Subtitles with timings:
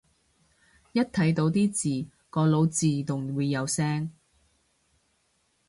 [0.93, 4.11] 一睇到啲字個腦自動會有聲